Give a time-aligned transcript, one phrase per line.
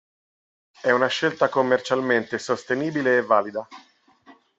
[0.81, 3.67] È una scelta commercialmente sostenibile e valida.